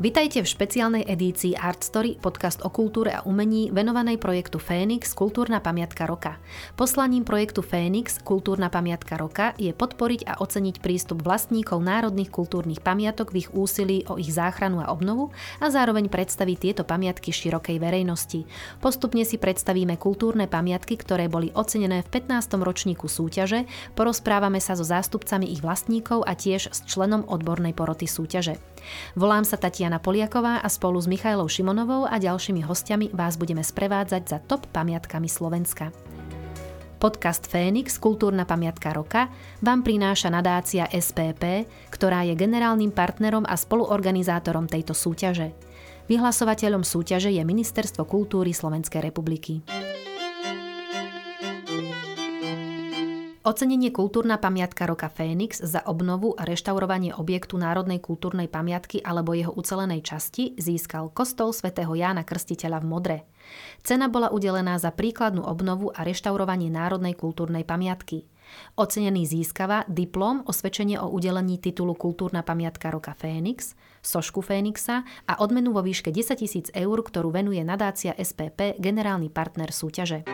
[0.00, 5.60] Vitajte v špeciálnej edícii Art Story, podcast o kultúre a umení venovanej projektu Fénix Kultúrna
[5.60, 6.40] pamiatka roka.
[6.72, 13.28] Poslaním projektu Fénix Kultúrna pamiatka roka je podporiť a oceniť prístup vlastníkov národných kultúrnych pamiatok
[13.28, 18.48] v ich úsilí o ich záchranu a obnovu a zároveň predstaviť tieto pamiatky širokej verejnosti.
[18.80, 22.56] Postupne si predstavíme kultúrne pamiatky, ktoré boli ocenené v 15.
[22.56, 23.68] ročníku súťaže,
[24.00, 28.56] porozprávame sa so zástupcami ich vlastníkov a tiež s členom odbornej poroty súťaže.
[29.16, 34.22] Volám sa Tatiana Poliaková a spolu s Michailou Šimonovou a ďalšími hostiami vás budeme sprevádzať
[34.26, 35.94] za top pamiatkami Slovenska.
[37.00, 39.32] Podcast Fénix, kultúrna pamiatka roka,
[39.64, 45.56] vám prináša nadácia SPP, ktorá je generálnym partnerom a spoluorganizátorom tejto súťaže.
[46.12, 49.64] Vyhlasovateľom súťaže je Ministerstvo kultúry Slovenskej republiky.
[53.40, 59.48] Ocenenie Kultúrna pamiatka roka Fénix za obnovu a reštaurovanie objektu Národnej kultúrnej pamiatky alebo jeho
[59.56, 63.18] ucelenej časti získal kostol svätého Jána Krstiteľa v Modre.
[63.80, 68.28] Cena bola udelená za príkladnú obnovu a reštaurovanie Národnej kultúrnej pamiatky.
[68.76, 73.72] Ocenený získava diplom, osvedčenie o udelení titulu Kultúrna pamiatka roka Fénix,
[74.04, 79.72] sošku Fénixa a odmenu vo výške 10 tisíc eur, ktorú venuje nadácia SPP, generálny partner
[79.72, 80.28] súťaže.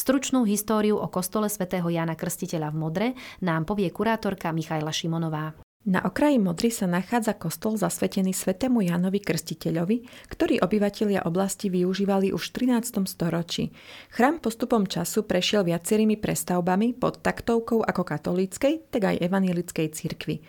[0.00, 3.06] Stručnú históriu o kostole svätého Jana Krstiteľa v Modre
[3.44, 5.52] nám povie kurátorka Michaila Šimonová.
[5.92, 12.48] Na okraji Modry sa nachádza kostol zasvetený svetému Janovi Krstiteľovi, ktorý obyvatelia oblasti využívali už
[12.48, 12.96] v 13.
[13.04, 13.76] storočí.
[14.16, 20.40] Chrám postupom času prešiel viacerými prestavbami pod taktovkou ako katolíckej, tak aj evanílickej cirkvi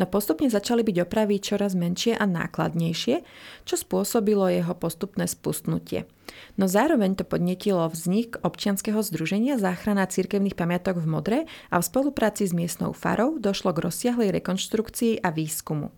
[0.00, 3.20] no postupne začali byť opravy čoraz menšie a nákladnejšie,
[3.68, 6.08] čo spôsobilo jeho postupné spustnutie.
[6.56, 11.38] No zároveň to podnetilo vznik občianskeho združenia záchrana cirkevných pamiatok v Modre
[11.68, 15.92] a v spolupráci s miestnou farou došlo k rozsiahlej rekonštrukcii a výskumu.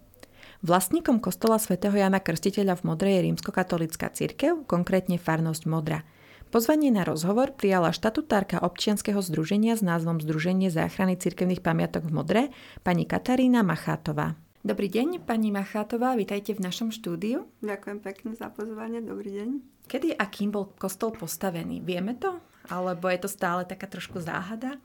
[0.62, 6.06] Vlastníkom kostola svätého Jana Krstiteľa v Modre je rímskokatolická cirkev, konkrétne farnosť Modra.
[6.52, 12.42] Pozvanie na rozhovor prijala štatutárka občianskeho združenia s názvom Združenie záchrany cirkevných pamiatok v Modre,
[12.84, 14.36] pani Katarína Machátová.
[14.60, 17.48] Dobrý deň, pani Machátová, vítajte v našom štúdiu.
[17.64, 19.48] Ďakujem pekne za pozvanie, dobrý deň.
[19.88, 21.80] Kedy a kým bol kostol postavený?
[21.80, 22.36] Vieme to?
[22.68, 24.76] Alebo je to stále taká trošku záhada?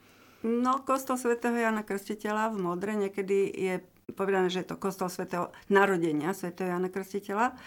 [0.48, 3.84] No, kostol svätého Jana Krstiteľa v Modre, niekedy je
[4.16, 7.60] povedané, že je to kostol svätého narodenia svätého Jana Krstiteľa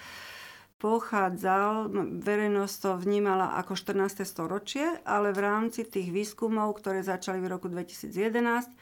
[0.80, 1.92] pochádzal,
[2.24, 4.24] verejnosť to vnímala ako 14.
[4.24, 8.72] storočie, ale v rámci tých výskumov, ktoré začali v roku 2011,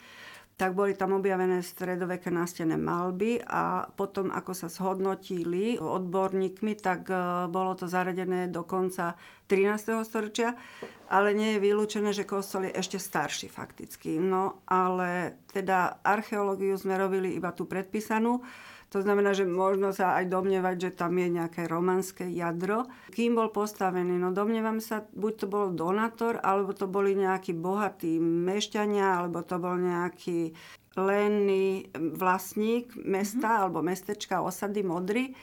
[0.59, 7.47] tak boli tam objavené stredoveké nástené malby a potom, ako sa zhodnotili odborníkmi, tak e,
[7.47, 9.15] bolo to zaradené do konca
[9.47, 10.03] 13.
[10.03, 10.59] storočia,
[11.07, 14.19] ale nie je vylúčené, že kostol je ešte starší fakticky.
[14.19, 18.43] No ale teda archeológiu sme robili iba tú predpísanú,
[18.89, 22.89] to znamená, že možno sa aj domnievať, že tam je nejaké romanské jadro.
[23.13, 24.17] Kým bol postavený?
[24.17, 29.61] No domnievam sa, buď to bol donátor, alebo to boli nejakí bohatí mešťania, alebo to
[29.61, 30.57] bol nejaký
[30.97, 33.61] lenný vlastník mesta mm-hmm.
[33.61, 35.37] alebo mestečka osady Modry.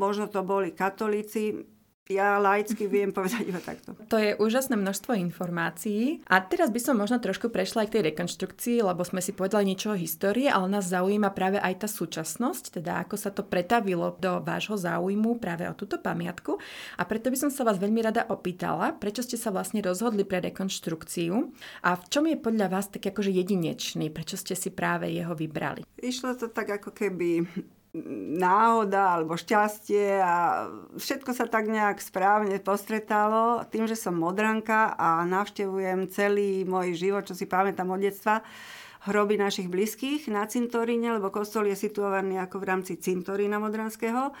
[0.00, 1.68] Možno to boli katolíci,
[2.12, 3.96] ja laicky viem povedať iba takto.
[4.12, 6.20] To je úžasné množstvo informácií.
[6.28, 9.72] A teraz by som možno trošku prešla aj k tej rekonštrukcii, lebo sme si povedali
[9.72, 14.12] niečo o histórii, ale nás zaujíma práve aj tá súčasnosť, teda ako sa to pretavilo
[14.20, 16.60] do vášho záujmu práve o túto pamiatku.
[17.00, 20.44] A preto by som sa vás veľmi rada opýtala, prečo ste sa vlastne rozhodli pre
[20.44, 21.34] rekonštrukciu
[21.80, 25.88] a v čom je podľa vás tak akože jedinečný, prečo ste si práve jeho vybrali?
[26.04, 27.48] Išlo to tak ako keby
[28.34, 30.66] náhoda alebo šťastie a
[30.98, 33.62] všetko sa tak nejak správne postretalo.
[33.70, 38.42] Tým, že som modranka a navštevujem celý môj život, čo si pamätám od detstva,
[39.06, 44.34] hroby našich blízkych na cintoríne, lebo kostol je situovaný ako v rámci cintorína modranského,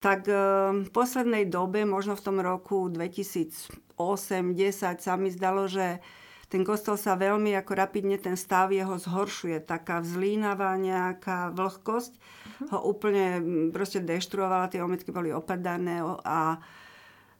[0.00, 0.38] tak eh,
[0.86, 6.00] v poslednej dobe, možno v tom roku 2008-10 sa mi zdalo, že
[6.46, 9.66] ten kostol sa veľmi ako rapidne ten stav jeho zhoršuje.
[9.66, 12.68] Taká vzlínavá nejaká vlhkosť uh-huh.
[12.70, 13.42] ho úplne
[13.74, 16.62] proste deštruovala, tie ometky boli opadané a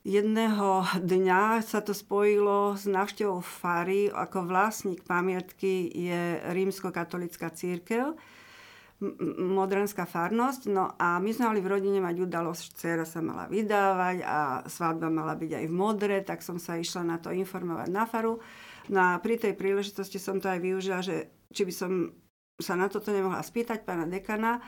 [0.06, 4.10] jedného dňa sa to spojilo s návštevou Fary.
[4.10, 8.14] Ako vlastník pamiatky je rímsko-katolická církev,
[9.36, 10.72] modranská farnosť.
[10.72, 15.12] No a my sme mali v rodine mať udalosť, dcera sa mala vydávať a svadba
[15.12, 18.40] mala byť aj v modre, tak som sa išla na to informovať na faru.
[18.88, 21.92] No a pri tej príležitosti som to aj využila, že či by som
[22.56, 24.64] sa na toto nemohla spýtať pána dekana.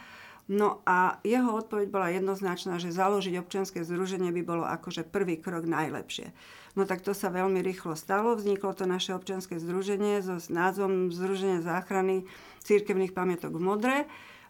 [0.48, 5.68] No a jeho odpoveď bola jednoznačná, že založiť občianske združenie by bolo akože prvý krok
[5.68, 6.32] najlepšie.
[6.78, 8.38] No tak to sa veľmi rýchlo stalo.
[8.38, 12.22] Vzniklo to naše občianske združenie so názvom Združenie záchrany
[12.62, 13.96] církevných pamiatok v Modre.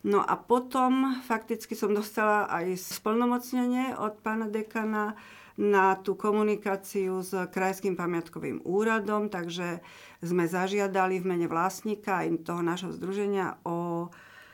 [0.04, 5.16] No a potom fakticky som dostala aj splnomocnenie od pána dekana
[5.56, 9.80] na tú komunikáciu s Krajským pamiatkovým úradom, takže
[10.20, 14.06] sme zažiadali v mene vlastníka aj toho našho združenia o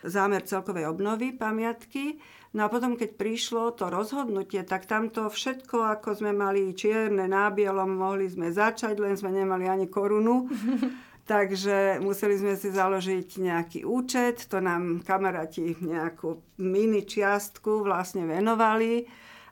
[0.06, 2.22] zámer celkovej obnovy pamiatky.
[2.54, 7.50] No a potom, keď prišlo to rozhodnutie, tak tamto všetko, ako sme mali čierne na
[7.50, 10.46] bielom, mohli sme začať, len sme nemali ani korunu.
[11.24, 19.02] Takže museli sme si založiť nejaký účet, to nám kamaráti nejakú mini čiastku vlastne venovali,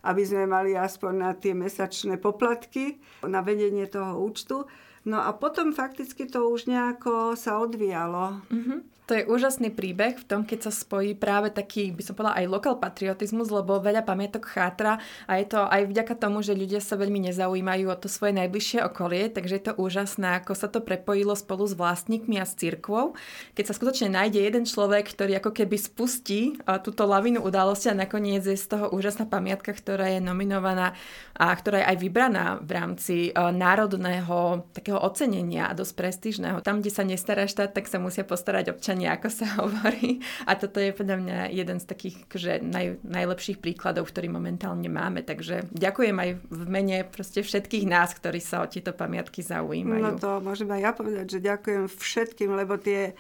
[0.06, 4.68] aby sme mali aspoň na tie mesačné poplatky na vedenie toho účtu.
[5.08, 8.38] No a potom fakticky to už nejako sa odvíjalo.
[8.52, 8.78] Mm-hmm.
[9.10, 12.46] To je úžasný príbeh v tom, keď sa spojí práve taký, by som povedala, aj
[12.46, 16.94] lokal patriotizmus, lebo veľa pamiatok chátra a je to aj vďaka tomu, že ľudia sa
[16.94, 21.34] veľmi nezaujímajú o to svoje najbližšie okolie, takže je to úžasné, ako sa to prepojilo
[21.34, 23.18] spolu s vlastníkmi a s cirkvou.
[23.58, 28.46] Keď sa skutočne nájde jeden človek, ktorý ako keby spustí túto lavinu udalosti a nakoniec
[28.46, 30.94] je z toho úžasná pamiatka, ktorá je nominovaná
[31.34, 36.62] a ktorá je aj vybraná v rámci národného takého ocenenia a dosť prestížneho.
[36.62, 40.20] Tam, kde sa nestará štát, tak sa musia postarať občania občania, ako sa hovorí.
[40.44, 45.24] A toto je podľa mňa jeden z takých že naj, najlepších príkladov, ktorý momentálne máme.
[45.24, 50.04] Takže ďakujem aj v mene proste všetkých nás, ktorí sa o tieto pamiatky zaujímajú.
[50.04, 53.12] No to môžem aj ja povedať, že ďakujem všetkým, lebo tie e,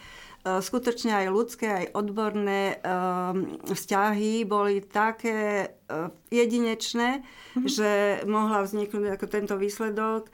[0.44, 7.64] skutočne aj ľudské, aj odborné um, vzťahy boli také uh, jedinečné, mm-hmm.
[7.64, 7.90] že
[8.28, 10.28] mohla vzniknúť ako tento výsledok.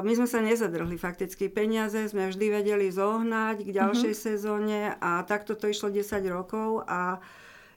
[0.00, 1.52] My sme sa nezadrhli fakticky.
[1.52, 4.26] Peniaze sme vždy vedeli zohnať k ďalšej uh-huh.
[4.32, 7.20] sezóne a takto to išlo 10 rokov a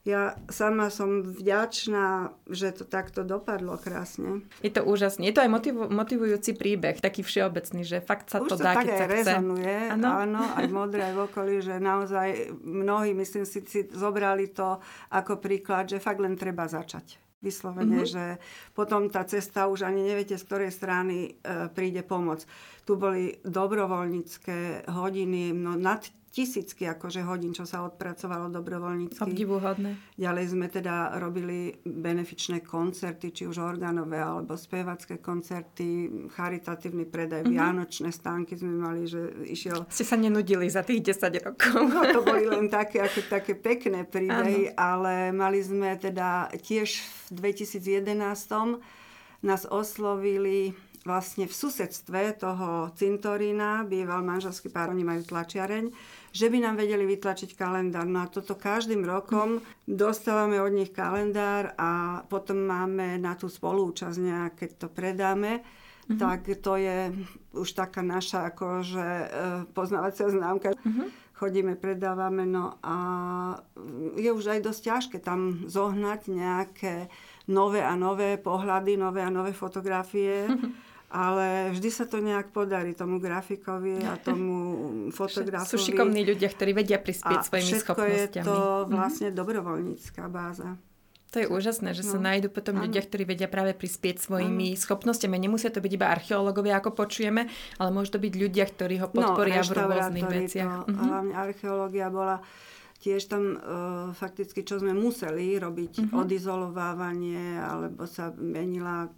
[0.03, 4.43] ja sama som vďačná, že to takto dopadlo krásne.
[4.59, 5.31] Je to úžasné.
[5.31, 8.75] Je to aj motiv- motivujúci príbeh, taký všeobecný, že fakt sa Už to, to dá,
[8.75, 10.07] tak keď aj sa rezonuje, áno?
[10.27, 15.87] áno, aj modré, v okolí, že naozaj mnohí, myslím si, si zobrali to ako príklad,
[15.87, 17.23] že fakt len treba začať.
[17.43, 18.13] Vyslovene, mm-hmm.
[18.15, 18.25] že
[18.71, 22.47] potom tá cesta už ani neviete, z ktorej strany e, príde pomoc.
[22.87, 29.21] Tu boli dobrovoľnícke hodiny, no nad tisícky akože hodín, čo sa odpracovalo dobrovoľnícky.
[29.21, 30.17] Obdivuhodné.
[30.17, 37.53] Ďalej sme teda robili benefičné koncerty, či už orgánové, alebo spevacké koncerty, charitatívny predaj, mm-hmm.
[37.53, 39.85] vianočné stánky sme mali, že išiel...
[39.93, 41.77] Ste sa nenudili za tých 10 rokov.
[41.85, 46.97] No, to boli len také, ako, také pekné príbehy, ale mali sme teda tiež
[47.29, 48.81] v 2011
[49.43, 55.91] nás oslovili vlastne v susedstve toho cintorína, býval manželský pár, oni majú tlačiareň,
[56.31, 58.07] že by nám vedeli vytlačiť kalendár.
[58.07, 64.17] No a toto každým rokom dostávame od nich kalendár a potom máme na tú spolúčasť
[64.17, 66.17] nejak, keď to predáme, mm-hmm.
[66.17, 67.11] tak to je
[67.53, 69.07] už taká naša akože
[69.75, 70.73] poznávacia známka.
[70.73, 72.95] Mm-hmm chodíme, predávame, no a
[74.15, 77.11] je už aj dosť ťažké tam zohnať nejaké
[77.51, 80.47] nové a nové pohľady, nové a nové fotografie.
[81.13, 84.53] Ale vždy sa to nejak podarí tomu grafikovi a tomu
[85.13, 85.69] fotografovi.
[85.69, 88.41] Sú šikovní ľudia, ktorí vedia prispieť a svojimi schopnosťami.
[88.41, 88.89] je to mhm.
[88.89, 89.39] vlastne mm-hmm.
[89.45, 90.81] dobrovoľnícká báza.
[91.33, 92.13] To je úžasné, že no.
[92.13, 92.85] sa nájdú potom ano.
[92.85, 94.77] ľudia, ktorí vedia práve prispieť svojimi ano.
[94.77, 95.41] schopnosťami.
[95.41, 97.49] Nemusia to byť iba archeológovia, ako počujeme,
[97.81, 100.69] ale môžu to byť ľudia, ktorí ho podporia no, v rôznych veciach.
[100.69, 101.09] To, uh-huh.
[101.09, 102.37] Hlavne archeológia bola
[103.01, 103.57] tiež tam uh,
[104.13, 106.21] fakticky, čo sme museli robiť, uh-huh.
[106.21, 109.09] odizolovávanie, alebo sa menila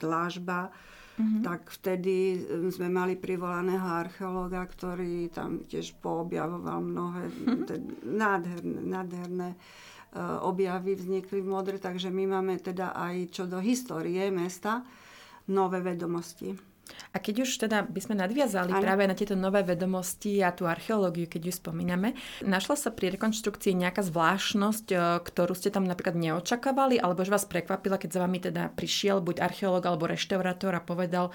[0.00, 0.72] dlážba,
[1.20, 1.42] mm-hmm.
[1.44, 2.40] tak vtedy
[2.72, 8.08] sme mali privolaného archeológa, ktorý tam tiež poobjavoval mnohé mm-hmm.
[8.08, 14.32] nádherné, nádherné uh, objavy vznikli v Modre, takže my máme teda aj čo do histórie
[14.32, 14.80] mesta
[15.52, 16.69] nové vedomosti.
[17.10, 18.82] A keď už teda by sme nadviazali ano.
[18.82, 23.74] práve na tieto nové vedomosti a tú archeológiu, keď ju spomíname, našla sa pri rekonštrukcii
[23.74, 28.38] nejaká zvláštnosť, e, ktorú ste tam napríklad neočakávali, alebo že vás prekvapila, keď za vami
[28.38, 31.34] teda prišiel buď archeológ alebo reštaurátor a povedal,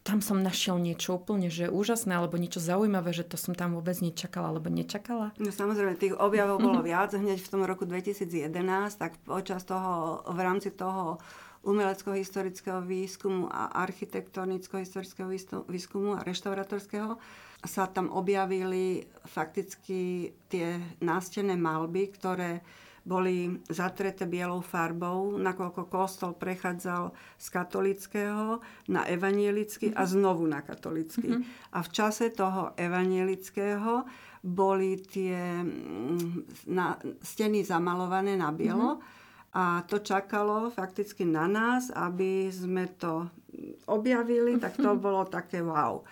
[0.00, 4.00] tam som našiel niečo úplne že úžasné alebo niečo zaujímavé, že to som tam vôbec
[4.00, 5.36] nečakala alebo nečakala?
[5.36, 7.12] No samozrejme, tých objavov bolo viac.
[7.12, 8.40] Hneď v tom roku 2011,
[8.96, 11.20] tak počas toho, v rámci toho
[11.60, 15.28] umelecko-historického výskumu a architektonického-historického
[15.68, 17.20] výskumu a reštauratorského
[17.60, 22.64] sa tam objavili fakticky tie nástené malby, ktoré
[23.04, 28.60] boli zatreté bielou farbou, nakoľko kostol prechádzal z katolického
[28.92, 30.00] na evanielický mm-hmm.
[30.00, 30.12] a mhm.
[30.12, 31.28] znovu na katolický.
[31.28, 31.76] Mm-hmm.
[31.76, 34.04] A v čase toho evanielického
[34.40, 39.19] boli tie mm, na, steny zamalované na bielo mm-hmm.
[39.50, 43.26] A to čakalo fakticky na nás, aby sme to
[43.90, 45.00] objavili, tak to mhm.
[45.06, 46.06] bolo také wow.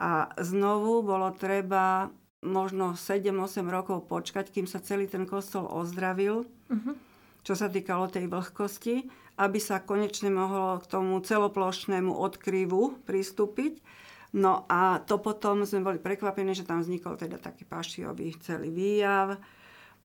[0.00, 2.08] A znovu bolo treba
[2.40, 6.96] možno 7-8 rokov počkať, kým sa celý ten kostol ozdravil, uh-huh.
[7.44, 9.04] čo sa týkalo tej vlhkosti,
[9.36, 13.84] aby sa konečne mohlo k tomu celoplošnému odkryvu pristúpiť.
[14.30, 19.36] No a to potom sme boli prekvapení, že tam vznikol teda taký pašiový celý výjav.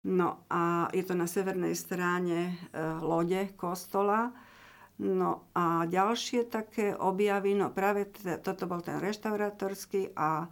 [0.05, 2.53] No a je to na severnej strane e,
[3.01, 4.29] lode kostola.
[5.01, 10.47] No a ďalšie také objavy, no práve t- toto bol ten reštaurátorský a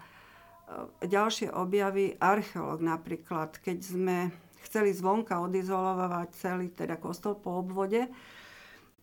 [0.63, 4.17] E, ďalšie objavy, archeológ napríklad, keď sme
[4.63, 8.07] chceli zvonka odizolovať celý teda kostol po obvode,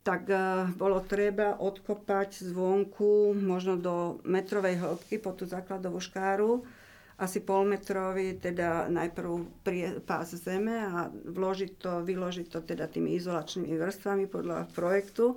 [0.01, 0.37] tak e,
[0.75, 6.65] bolo treba odkopať zvonku možno do metrovej hĺbky po tú základovú škáru,
[7.21, 13.77] asi polmetrový, teda najprv prie, pás zeme a vložiť to, vyložiť to teda tými izolačnými
[13.77, 15.37] vrstvami podľa projektu.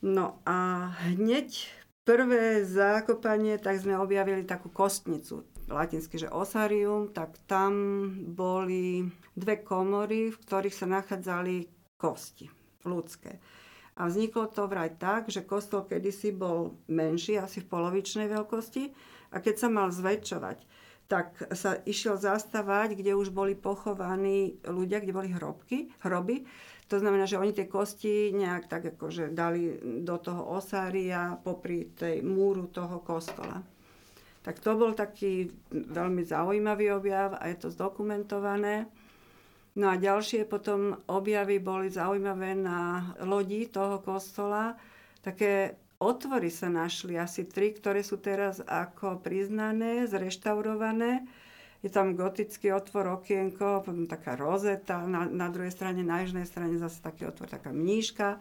[0.00, 1.68] No a hneď
[2.08, 7.72] prvé zákopanie, tak sme objavili takú kostnicu, latinsky, že osarium, tak tam
[8.32, 9.04] boli
[9.36, 11.68] dve komory, v ktorých sa nachádzali
[12.00, 12.48] kosti
[12.88, 13.40] ľudské.
[13.94, 18.90] A vzniklo to vraj tak, že kostol kedysi bol menší, asi v polovičnej veľkosti,
[19.34, 20.73] a keď sa mal zväčšovať,
[21.04, 26.48] tak sa išiel zastavať, kde už boli pochovaní ľudia, kde boli hrobky, hroby
[26.84, 32.20] to znamená, že oni tie kosti nejak tak akože dali do toho osária popri tej
[32.20, 33.64] múru toho kostola.
[34.44, 38.84] Tak to bol taký veľmi zaujímavý objav a je to zdokumentované.
[39.80, 44.76] No a ďalšie potom objavy boli zaujímavé na lodi toho kostola.
[45.24, 51.24] Také otvory sa našli, asi tri, ktoré sú teraz ako priznané, zreštaurované
[51.84, 56.80] je tam gotický otvor, okienko, potom taká rozeta, na, na druhej strane, na južnej strane
[56.80, 58.40] zase taký otvor, taká mníška,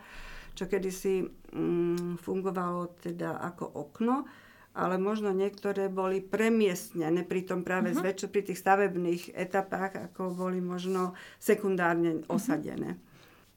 [0.56, 4.24] čo kedysi mm, fungovalo teda ako okno,
[4.72, 8.00] ale možno niektoré boli premiestnené pri tom práve uh-huh.
[8.00, 12.32] zväčšo, pri tých stavebných etapách, ako boli možno sekundárne mhm.
[12.32, 12.96] osadené.
[12.96, 13.12] Uh-huh.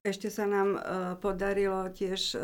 [0.06, 0.82] Ešte sa nám uh,
[1.18, 2.38] podarilo tiež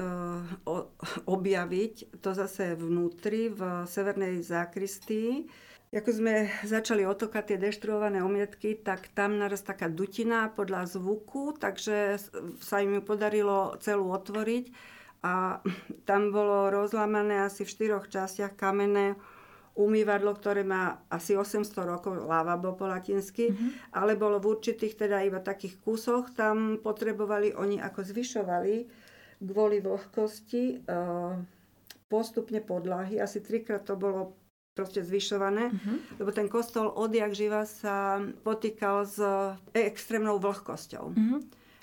[0.67, 0.91] o,
[1.31, 5.47] objaviť to zase vnútri v severnej zákristii,
[5.93, 12.17] ako sme začali otokať tie deštruované omietky, tak tam naraz taká dutina podľa zvuku, takže
[12.65, 14.73] sa im ju podarilo celú otvoriť.
[15.21, 15.61] A
[16.09, 19.21] tam bolo rozlamané asi v štyroch častiach kamenné
[19.73, 23.97] umývadlo, ktoré má asi 800 rokov, lavabo po latinsky, mm-hmm.
[23.97, 28.75] ale bolo v určitých teda iba takých kúsoch, tam potrebovali oni ako zvyšovali
[29.43, 30.95] kvôli vlhkosti e,
[32.07, 34.39] postupne podlahy, asi trikrát to bolo
[34.73, 35.97] proste zvyšované, uh-huh.
[36.17, 39.21] lebo ten kostol odjak živa sa potýkal s
[39.77, 41.13] extrémnou vlhkosťou.
[41.13, 41.41] Uh-huh.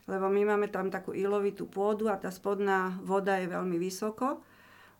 [0.09, 4.41] Lebo my máme tam takú ilovitú pôdu a tá spodná voda je veľmi vysoko.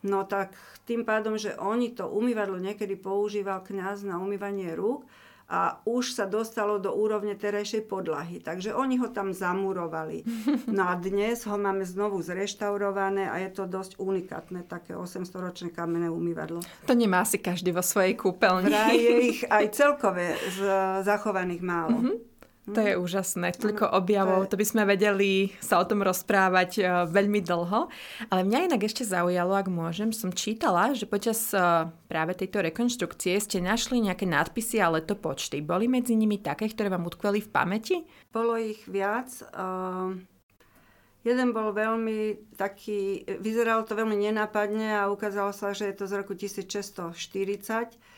[0.04, 0.56] No tak
[0.88, 5.04] tým pádom, že oni to umývadlo niekedy používal kňaz na umývanie rúk,
[5.50, 8.38] a už sa dostalo do úrovne terajšej podlahy.
[8.38, 10.22] Takže oni ho tam zamurovali.
[10.70, 16.06] No a dnes ho máme znovu zreštaurované a je to dosť unikátne, také 800-ročné kamenné
[16.14, 16.62] umývadlo.
[16.86, 18.70] To nemá asi každý vo svojej kúpeľni.
[18.70, 20.62] Vraj je ich aj celkové z
[21.02, 21.98] zachovaných málo.
[21.98, 22.29] Mm-hmm.
[22.74, 27.42] To je úžasné, toľko objavov, to by sme vedeli sa o tom rozprávať uh, veľmi
[27.42, 27.90] dlho.
[28.30, 33.38] Ale mňa inak ešte zaujalo, ak môžem, som čítala, že počas uh, práve tejto rekonštrukcie
[33.42, 35.66] ste našli nejaké nadpisy a letopočty.
[35.66, 37.96] Boli medzi nimi také, ktoré vám utkveli v pamäti?
[38.30, 39.30] Bolo ich viac.
[39.54, 40.18] Uh,
[41.28, 46.14] jeden bol veľmi taký, vyzeralo to veľmi nenápadne a ukázalo sa, že je to z
[46.22, 48.09] roku 1640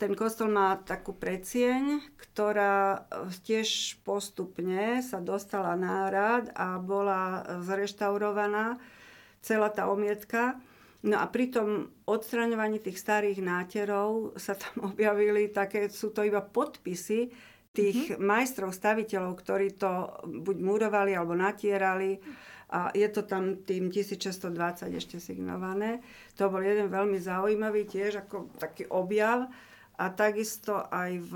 [0.00, 7.44] ten kostol má takú predsieň, ktorá e, tiež postupne sa dostala na rad a bola
[7.60, 8.80] zreštaurovaná
[9.44, 10.56] celá tá omietka.
[11.04, 16.40] No a pri tom odstraňovaní tých starých náterov sa tam objavili také, sú to iba
[16.40, 17.28] podpisy
[17.76, 18.24] tých mm-hmm.
[18.24, 22.16] majstrov, staviteľov, ktorí to buď murovali alebo natierali.
[22.70, 26.00] A je to tam tým 1620 ešte signované.
[26.40, 29.50] To bol jeden veľmi zaujímavý tiež ako taký objav
[30.00, 31.34] a takisto aj v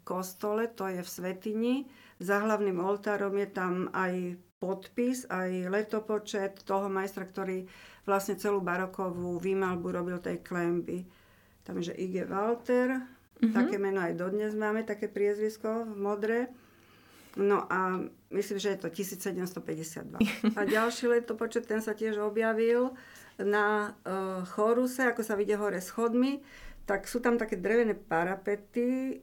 [0.00, 1.74] kostole, to je v Svetini.
[2.16, 7.68] Za hlavným oltárom je tam aj podpis, aj letopočet toho majstra, ktorý
[8.08, 11.04] vlastne celú barokovú výmalbu robil tej klemby.
[11.60, 13.52] Tam je, že Ige Walter, mm-hmm.
[13.52, 16.38] také meno aj dodnes máme, také priezvisko v modre.
[17.36, 18.00] No a
[18.32, 20.56] myslím, že je to 1752.
[20.56, 22.96] A ďalší letopočet, ten sa tiež objavil
[23.36, 26.40] na uh, choruse, ako sa vidie hore schodmi,
[26.86, 29.18] tak sú tam také drevené parapety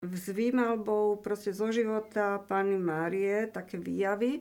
[0.00, 4.40] s výmalbou proste zo života Pány Márie, také výjavy.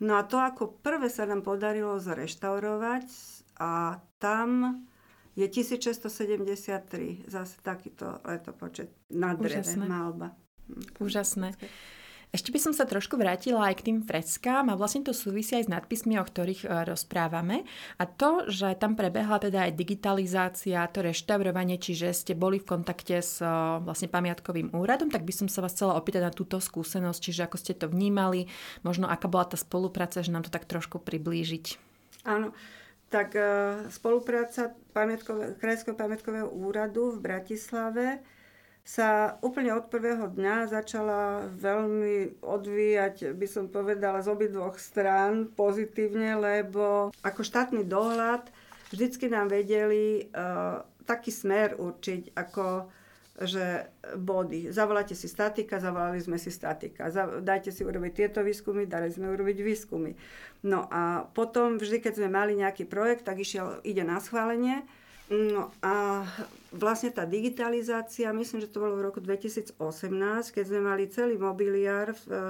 [0.00, 3.06] No a to ako prvé sa nám podarilo zreštaurovať
[3.60, 4.80] a tam
[5.36, 9.84] je 1673, zase takýto letopočet na dreve, Úžasné.
[9.86, 10.28] malba.
[10.98, 11.54] Úžasné.
[12.30, 15.66] Ešte by som sa trošku vrátila aj k tým freskám a vlastne to súvisí aj
[15.66, 17.66] s nadpismi, o ktorých e, rozprávame.
[17.98, 23.18] A to, že tam prebehla teda aj digitalizácia, to reštaurovanie, čiže ste boli v kontakte
[23.18, 23.50] s e,
[23.82, 27.56] vlastne pamiatkovým úradom, tak by som sa vás chcela opýtať na túto skúsenosť, čiže ako
[27.58, 28.46] ste to vnímali,
[28.86, 31.82] možno aká bola tá spolupráca, že nám to tak trošku priblížiť.
[32.30, 32.54] Áno,
[33.10, 34.70] tak uh, spolupráca
[35.58, 38.22] Krajského pamiatkového úradu v Bratislave
[38.84, 46.34] sa úplne od prvého dňa začala veľmi odvíjať, by som povedala, z obidvoch strán pozitívne,
[46.40, 48.50] lebo ako štátny dohľad
[48.90, 52.90] vždycky nám vedeli uh, taký smer určiť, ako
[53.40, 53.88] že
[54.20, 54.68] body.
[54.68, 57.08] Zavoláte si statika, zavolali sme si statika.
[57.40, 60.12] Dajte si urobiť tieto výskumy, dali sme urobiť výskumy.
[60.68, 64.84] No a potom vždy, keď sme mali nejaký projekt, tak išiel, ide na schválenie.
[65.30, 66.26] No a
[66.74, 69.78] vlastne tá digitalizácia, myslím, že to bolo v roku 2018,
[70.50, 72.40] keď sme mali celý mobiliár v uh,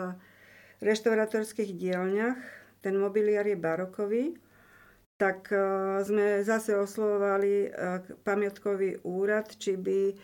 [0.80, 2.40] reštaurátorských dielňach.
[2.80, 4.24] Ten mobiliár je barokový
[5.20, 10.16] tak uh, sme zase oslovovali uh, pamiatkový úrad, či by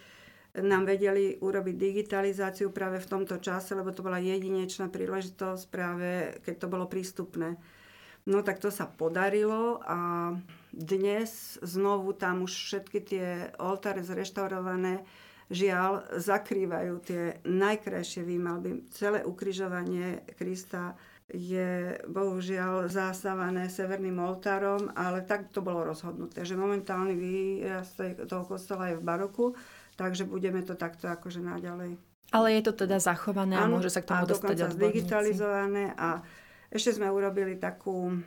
[0.65, 6.65] nám vedeli urobiť digitalizáciu práve v tomto čase, lebo to bola jedinečná príležitosť práve, keď
[6.65, 7.61] to bolo prístupné.
[8.25, 10.33] No tak to sa podarilo a
[10.77, 15.01] dnes znovu tam už všetky tie oltáre zreštaurované
[15.49, 18.85] žiaľ zakrývajú tie najkrajšie výmalby.
[18.93, 20.93] Celé ukrižovanie Krista
[21.33, 27.97] je bohužiaľ zástavané severným oltárom, ale tak to bolo rozhodnuté, že momentálny výraz
[28.29, 29.57] toho kostola je v baroku
[29.97, 31.97] Takže budeme to takto akože naďalej.
[32.37, 34.77] Ale je to teda zachované a môže sa k tomu dostať odborníci.
[34.77, 36.21] zdigitalizované a
[36.69, 38.21] ešte sme urobili takú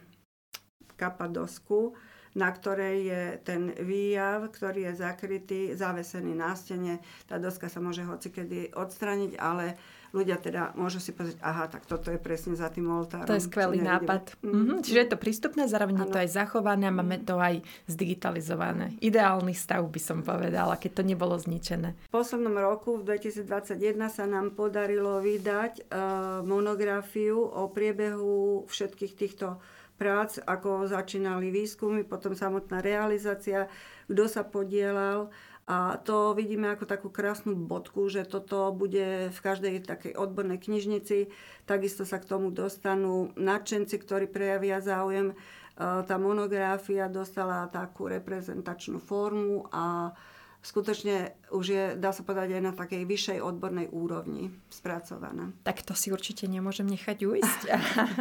[0.98, 1.94] kapadosku,
[2.36, 7.02] na ktorej je ten výjav, ktorý je zakrytý, zavesený na stene.
[7.26, 9.80] Tá doska sa môže hocikedy odstraniť, ale
[10.14, 13.30] ľudia teda môžu si pozrieť, aha, tak toto je presne za tým oltárom.
[13.30, 14.42] To je skvelý nápad.
[14.42, 14.82] Mm-hmm.
[14.82, 18.98] Čiže je to prístupné, zároveň je to aj zachované a máme to aj zdigitalizované.
[19.02, 21.94] Ideálny stav by som povedala, keď to nebolo zničené.
[22.10, 23.78] V poslednom roku, v 2021,
[24.10, 29.62] sa nám podarilo vydať uh, monografiu o priebehu všetkých týchto
[30.00, 33.68] prác, ako začínali výskumy, potom samotná realizácia,
[34.08, 35.28] kto sa podielal
[35.70, 41.30] a to vidíme ako takú krásnu bodku, že toto bude v každej takej odbornej knižnici.
[41.70, 45.30] Takisto sa k tomu dostanú nadšenci, ktorí prejavia záujem.
[45.30, 45.36] E,
[45.78, 50.18] tá monografia dostala takú reprezentačnú formu a
[50.66, 55.54] skutočne už je, dá sa povedať, aj na takej vyššej odbornej úrovni spracovaná.
[55.62, 57.62] Tak to si určite nemôžem nechať ujsť.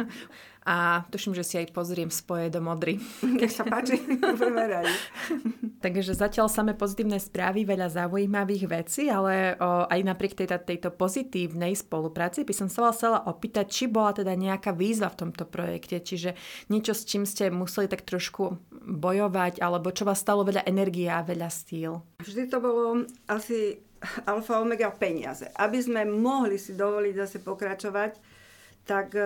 [0.69, 3.01] a tuším, že si aj pozriem spoje do modry.
[3.41, 3.97] Nech sa páči,
[5.81, 11.73] Takže zatiaľ samé pozitívne správy, veľa zaujímavých vecí, ale o, aj napriek tejto, tejto pozitívnej
[11.73, 16.37] spolupráci by som sa chcela opýtať, či bola teda nejaká výzva v tomto projekte, čiže
[16.69, 21.25] niečo, s čím ste museli tak trošku bojovať, alebo čo vás stalo veľa energie a
[21.25, 22.05] veľa stíl.
[22.21, 23.81] Vždy to bolo asi
[24.25, 25.47] alfa omega peniaze.
[25.55, 28.28] Aby sme mohli si dovoliť zase pokračovať,
[28.89, 29.21] tak e,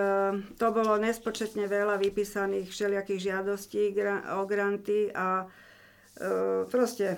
[0.59, 3.95] to bolo nespočetne veľa vypísaných všelijakých žiadostí
[4.35, 5.47] o granty a
[6.19, 7.15] e, proste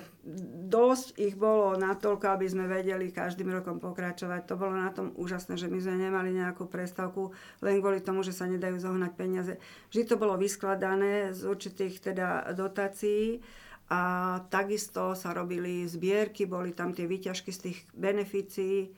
[0.70, 4.46] dosť ich bolo natoľko, aby sme vedeli každým rokom pokračovať.
[4.46, 7.34] To bolo na tom úžasné, že my sme nemali nejakú prestavku
[7.66, 9.58] len kvôli tomu, že sa nedajú zohnať peniaze.
[9.90, 13.42] Vždy to bolo vyskladané z určitých teda dotácií
[13.90, 14.02] a
[14.46, 18.94] takisto sa robili zbierky, boli tam tie výťažky z tých beneficií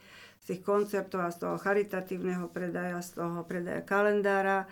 [0.49, 4.65] tých koncertov a z toho charitatívneho predaja, z toho predaja kalendára.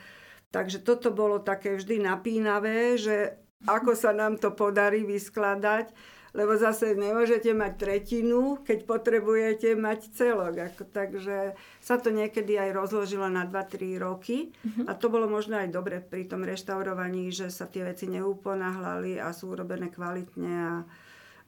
[0.48, 3.36] Takže toto bolo také vždy napínavé, že
[3.68, 5.92] ako sa nám to podarí vyskladať,
[6.36, 10.68] lebo zase nemôžete mať tretinu, keď potrebujete mať celok.
[10.68, 14.84] Ako, takže sa to niekedy aj rozložilo na 2-3 roky uh-huh.
[14.84, 19.32] a to bolo možno aj dobre pri tom reštaurovaní, že sa tie veci neúponáhľali a
[19.32, 20.74] sú urobené kvalitne a,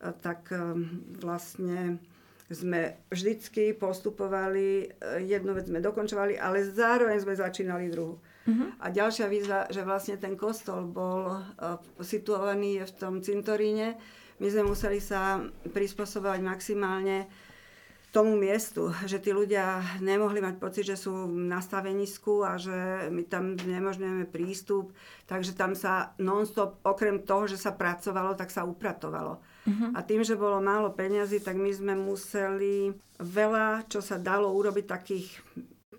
[0.04, 0.88] a tak um,
[1.20, 2.00] vlastne
[2.48, 8.16] sme vždycky postupovali, e, jednu vec sme dokončovali, ale zároveň sme začínali druhú.
[8.48, 8.72] Uh-huh.
[8.80, 14.00] A ďalšia výzva, že vlastne ten kostol bol uh, situovaný v tom cintoríne.
[14.40, 17.28] My sme museli sa prispôsobovať maximálne
[18.08, 23.28] tomu miestu, že tí ľudia nemohli mať pocit, že sú na stavenisku a že my
[23.28, 24.96] tam nemožňujeme prístup,
[25.28, 29.44] takže tam sa non-stop, okrem toho, že sa pracovalo, tak sa upratovalo.
[29.66, 29.90] Uh-huh.
[29.96, 34.84] A tým, že bolo málo peňazí, tak my sme museli veľa, čo sa dalo urobiť
[34.86, 35.28] takých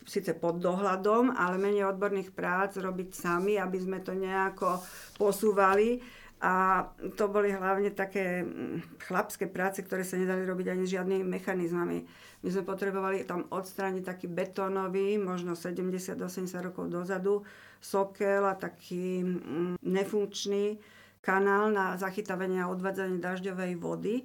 [0.09, 4.81] síce pod dohľadom, ale menej odborných prác robiť sami, aby sme to nejako
[5.21, 6.01] posúvali
[6.39, 6.87] a
[7.19, 12.07] to boli hlavne také mm, chlapské práce, ktoré sa nedali robiť ani žiadnymi mechanizmami.
[12.39, 16.15] My sme potrebovali tam odstrániť taký betónový, možno 70-80
[16.63, 17.43] rokov dozadu,
[17.83, 20.79] sokel a taký mm, nefunkčný
[21.19, 24.15] kanál na zachytávanie a odvádzanie dažďovej vody.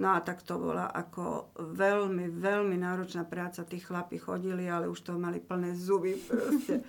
[0.00, 3.66] No a tak to bola ako veľmi, veľmi náročná práca.
[3.68, 6.16] Tí chlapi chodili, ale už to mali plné zuby.
[6.24, 6.80] Proste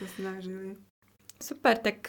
[0.00, 0.93] sa snažili.
[1.44, 2.08] Super, tak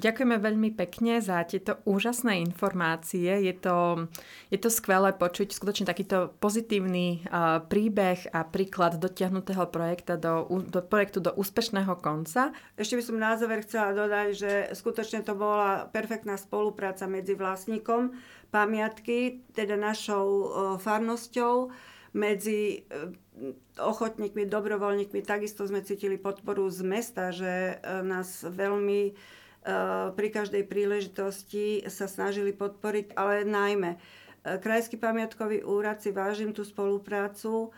[0.00, 3.28] ďakujeme veľmi pekne za tieto úžasné informácie.
[3.28, 4.08] Je to,
[4.48, 10.80] je to skvelé počuť skutočne takýto pozitívny uh, príbeh a príklad dotiahnutého projekta do, do
[10.80, 12.56] projektu do úspešného konca.
[12.80, 18.16] Ešte by som na záver chcela dodať, že skutočne to bola perfektná spolupráca medzi vlastníkom
[18.48, 20.48] pamiatky, teda našou uh,
[20.80, 21.68] farnosťou,
[22.10, 22.82] medzi
[23.80, 25.24] ochotníkmi, dobrovoľníkmi.
[25.24, 29.12] Takisto sme cítili podporu z mesta, že e, nás veľmi e,
[30.12, 33.98] pri každej príležitosti sa snažili podporiť, ale najmä e,
[34.60, 37.72] Krajský pamiatkový úrad si vážim tú spoluprácu,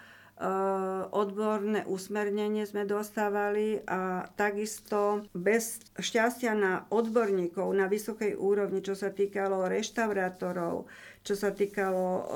[1.12, 9.14] odborné usmernenie sme dostávali a takisto bez šťastia na odborníkov na vysokej úrovni, čo sa
[9.14, 10.90] týkalo reštaurátorov,
[11.22, 12.26] čo sa týkalo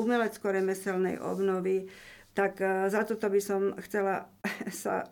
[0.00, 1.92] umelecko-remeselnej obnovy,
[2.32, 4.28] tak e, za toto by som chcela
[4.84, 5.08] sa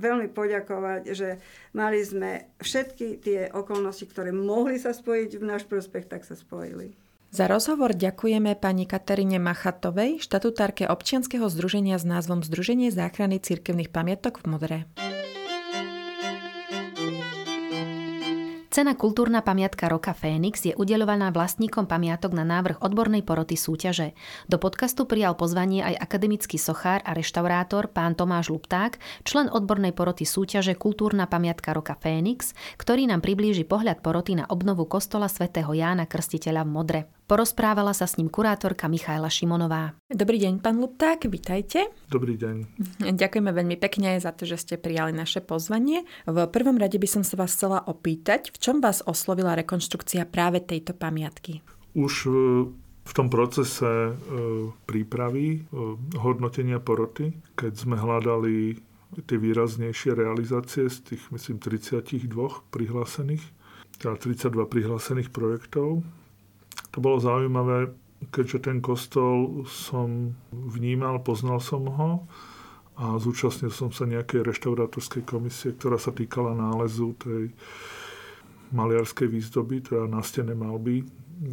[0.00, 1.38] veľmi poďakovať, že
[1.76, 6.96] mali sme všetky tie okolnosti, ktoré mohli sa spojiť v náš prospech, tak sa spojili.
[7.32, 14.44] Za rozhovor ďakujeme pani Katerine Machatovej, štatutárke občianskeho združenia s názvom Združenie záchrany cirkevných pamiatok
[14.44, 14.78] v Modre.
[18.72, 24.16] Cena Kultúrna pamiatka roka Fénix je udeľovaná vlastníkom pamiatok na návrh odbornej poroty súťaže.
[24.48, 28.96] Do podcastu prijal pozvanie aj akademický sochár a reštaurátor pán Tomáš Lupták,
[29.28, 34.88] člen odbornej poroty súťaže Kultúrna pamiatka roka Fénix, ktorý nám priblíži pohľad poroty na obnovu
[34.88, 37.00] kostola svätého Jána Krstiteľa v Modre.
[37.32, 39.96] Porozprávala sa s ním kurátorka Michaela Šimonová.
[40.04, 41.88] Dobrý deň, pán Lupták, vitajte.
[42.12, 42.84] Dobrý deň.
[43.08, 46.04] Ďakujeme veľmi pekne za to, že ste prijali naše pozvanie.
[46.28, 50.60] V prvom rade by som sa vás chcela opýtať, v čom vás oslovila rekonštrukcia práve
[50.60, 51.64] tejto pamiatky?
[51.96, 52.32] Už e,
[53.00, 54.14] v tom procese e,
[54.84, 55.60] prípravy, e,
[56.20, 58.76] hodnotenia poroty, keď sme hľadali
[59.24, 62.28] tie výraznejšie realizácie z tých, myslím, 32
[62.68, 63.44] prihlásených,
[64.04, 66.04] teda 32 prihlásených projektov,
[66.92, 67.90] to bolo zaujímavé,
[68.30, 72.10] keďže ten kostol som vnímal, poznal som ho
[73.00, 77.50] a zúčastnil som sa nejakej reštaurátorskej komisie, ktorá sa týkala nálezu tej
[78.76, 81.04] maliarskej výzdoby, teda na stene malby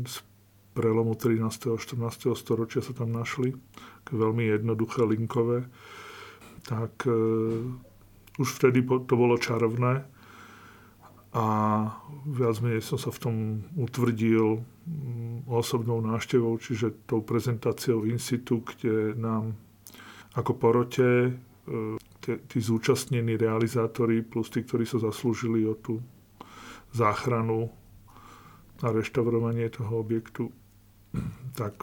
[0.04, 0.16] z
[0.76, 1.74] prelomu 13.
[1.74, 2.36] a 14.
[2.36, 3.56] storočia sa tam našli,
[4.10, 5.68] veľmi jednoduché linkové.
[6.66, 7.14] Tak e,
[8.40, 10.06] už vtedy to bolo čarovné
[11.30, 11.46] a
[12.26, 13.36] viac menej som sa v tom
[13.78, 14.66] utvrdil
[15.50, 19.58] osobnou návštevou, čiže tou prezentáciou in situ, kde nám
[20.38, 21.32] ako porote e,
[22.22, 25.98] tí zúčastnení realizátori plus tí, ktorí sa zaslúžili o tú
[26.94, 27.70] záchranu
[28.86, 30.54] a reštaurovanie toho objektu,
[31.60, 31.82] tak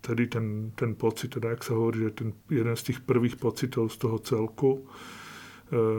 [0.00, 3.90] tedy ten, ten pocit, teda ak sa hovorí, že ten jeden z tých prvých pocitov
[3.90, 4.82] z toho celku e,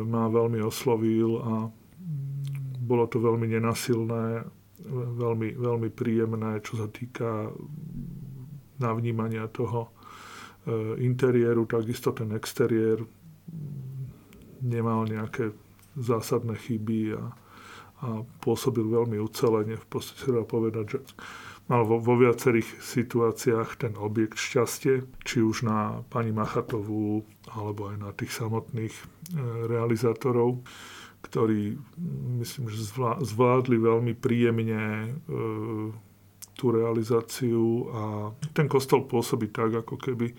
[0.07, 1.53] ma veľmi oslovil a
[2.81, 4.43] bolo to veľmi nenasilné,
[4.89, 7.49] veľmi, veľmi príjemné, čo sa týka
[8.81, 9.89] navnímania toho e,
[11.05, 13.01] interiéru, takisto ten exteriér
[14.61, 15.53] nemal nejaké
[15.97, 17.23] zásadné chyby a,
[18.01, 18.07] a
[18.41, 19.77] pôsobil veľmi ucelene.
[19.77, 20.99] V podstate sa povedať, že
[21.69, 27.21] mal vo, vo viacerých situáciách ten objekt šťastie, či už na pani Machatovú,
[27.53, 29.03] alebo aj na tých samotných e,
[29.69, 30.65] realizátorov
[31.21, 31.77] ktorí
[32.41, 32.85] myslím, že
[33.21, 35.09] zvládli veľmi príjemne e,
[36.61, 38.01] tú realizáciu a
[38.53, 40.37] ten kostol pôsobí tak, ako keby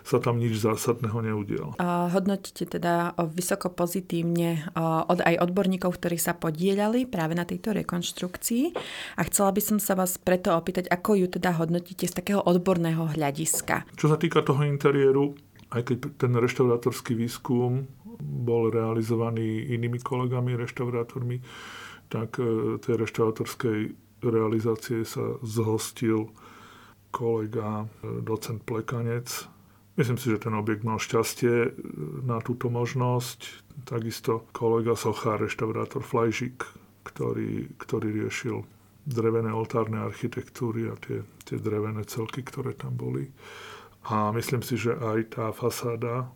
[0.00, 1.76] sa tam nič zásadného neudialo.
[2.08, 4.64] Hodnotíte teda vysoko pozitívne
[5.04, 8.72] od aj odborníkov, ktorí sa podielali práve na tejto rekonštrukcii.
[9.20, 13.12] A chcela by som sa vás preto opýtať, ako ju teda hodnotíte z takého odborného
[13.12, 13.84] hľadiska.
[14.00, 15.36] Čo sa týka toho interiéru,
[15.68, 17.84] aj keď ten reštaurátorský výskum
[18.22, 21.40] bol realizovaný inými kolegami, reštaurátormi,
[22.10, 23.78] tak e, tej reštaurátorskej
[24.22, 26.30] realizácie sa zhostil
[27.14, 29.48] kolega, e, docent Plekanec
[29.98, 31.74] Myslím si, že ten objekt mal šťastie
[32.22, 33.66] na túto možnosť.
[33.82, 36.62] Takisto kolega Sochár, reštaurátor Flajžik,
[37.02, 38.62] ktorý, ktorý riešil
[39.02, 43.26] drevené oltárne architektúry a tie, tie drevené celky, ktoré tam boli.
[44.06, 46.30] A myslím si, že aj tá fasáda,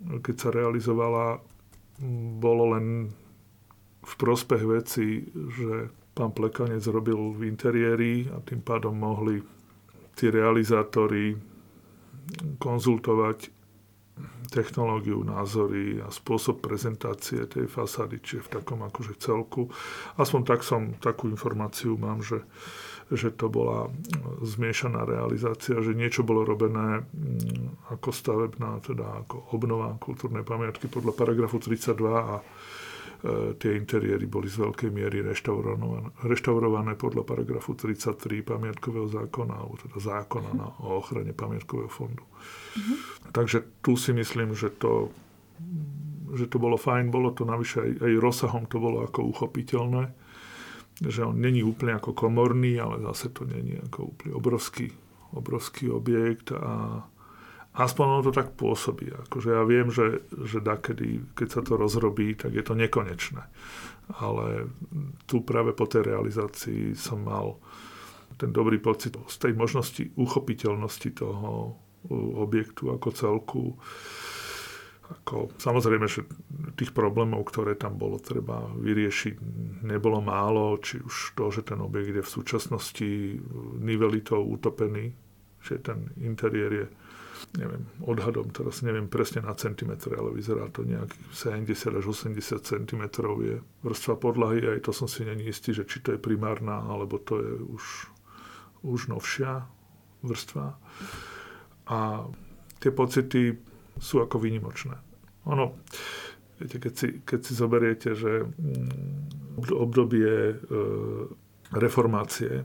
[0.00, 1.40] keď sa realizovala,
[2.40, 3.12] bolo len
[4.00, 9.44] v prospech veci, že pán Plekanec robil v interiéri a tým pádom mohli
[10.16, 11.36] tí realizátori
[12.56, 13.59] konzultovať
[14.50, 19.70] technológiu, názory a spôsob prezentácie tej fasády, čiže v takom akože celku.
[20.18, 22.42] Aspoň tak som, takú informáciu mám, že,
[23.14, 23.88] že to bola
[24.42, 31.14] zmiešaná realizácia, že niečo bolo robené mm, ako stavebná, teda ako obnova kultúrnej pamiatky podľa
[31.14, 32.42] paragrafu 32 a
[33.60, 39.98] tie interiéry boli z veľkej miery reštaurované, reštaurované podľa paragrafu 33 pamiatkového zákona, alebo teda
[40.00, 42.24] zákona na, o ochrane pamiatkového fondu.
[42.24, 42.96] Uh-huh.
[43.28, 45.12] Takže tu si myslím, že to,
[46.32, 50.16] že to bolo fajn, bolo to navyše aj, aj rozsahom to bolo ako uchopiteľné,
[51.04, 54.88] že on není úplne ako komorný, ale zase to není ako úplne obrovský,
[55.36, 57.04] obrovský objekt a
[57.74, 59.14] aspoň ono to tak pôsobí.
[59.28, 63.42] Akože ja viem, že, že dakedy, keď sa to rozrobí, tak je to nekonečné.
[64.18, 64.66] Ale
[65.30, 67.62] tu práve po tej realizácii som mal
[68.34, 71.76] ten dobrý pocit z tej možnosti uchopiteľnosti toho
[72.40, 73.62] objektu ako celku.
[75.10, 76.22] Ako, samozrejme, že
[76.78, 79.34] tých problémov, ktoré tam bolo treba vyriešiť,
[79.82, 83.10] nebolo málo, či už to, že ten objekt je v súčasnosti
[83.82, 85.10] nivelitou utopený,
[85.60, 86.86] že ten interiér je
[87.56, 93.02] neviem, odhadom, teraz neviem presne na centimetre, ale vyzerá to nejakých 70 až 80 cm
[93.40, 97.20] je vrstva podlahy, aj to som si není istý, že či to je primárna, alebo
[97.20, 97.84] to je už,
[98.84, 99.66] už novšia
[100.22, 100.76] vrstva.
[101.90, 102.28] A
[102.78, 103.56] tie pocity
[104.00, 104.96] sú ako výnimočné.
[105.48, 105.80] Ono,
[106.60, 110.54] viete, keď si, keď si zoberiete, že mm, obdobie e,
[111.74, 112.64] reformácie,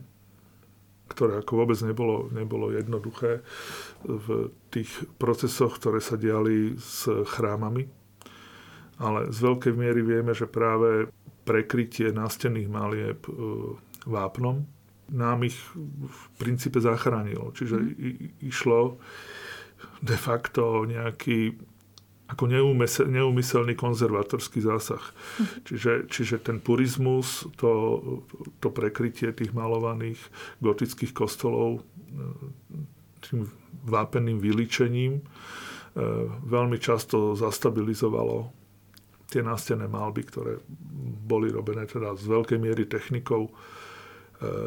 [1.05, 3.45] ktoré ako vôbec nebolo, nebolo jednoduché
[4.03, 4.89] v tých
[5.21, 7.85] procesoch, ktoré sa diali s chrámami.
[8.97, 11.11] Ale z veľkej miery vieme, že práve
[11.45, 13.31] prekrytie nástenných malieb e,
[14.07, 14.65] vápnom
[15.13, 17.53] nám ich v princípe zachránilo.
[17.53, 18.41] Čiže mm.
[18.41, 18.97] išlo
[20.01, 21.53] de facto nejaký
[22.35, 22.51] ako
[23.07, 24.99] neumyselný konzervatorský zásah.
[25.63, 27.71] Čiže, čiže ten purizmus, to,
[28.59, 30.19] to prekrytie tých malovaných
[30.59, 31.81] gotických kostolov e,
[33.23, 33.47] tým
[33.87, 35.21] vápenným vylíčením e,
[36.43, 38.51] veľmi často zastabilizovalo
[39.31, 40.59] tie nástené malby, ktoré
[41.25, 43.51] boli robené teda z veľkej miery technikou e,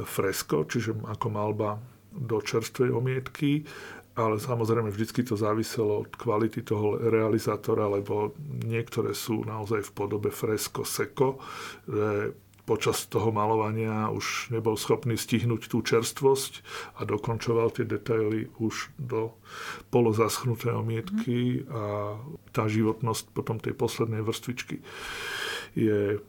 [0.09, 1.77] fresko, čiže ako malba
[2.09, 3.63] do čerstvej omietky
[4.19, 8.35] ale samozrejme vždy to záviselo od kvality toho realizátora, lebo
[8.67, 11.39] niektoré sú naozaj v podobe fresko seko,
[11.87, 12.35] že
[12.69, 16.61] počas toho malovania už nebol schopný stihnúť tú čerstvosť
[17.01, 19.33] a dokončoval tie detaily už do
[19.89, 22.13] polozaschnuté omietky a
[22.53, 24.85] tá životnosť potom tej poslednej vrstvičky
[25.73, 26.21] je